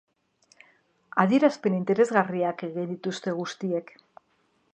[1.23, 3.95] Adierazpen interesgarriak egin dituzte guztiek.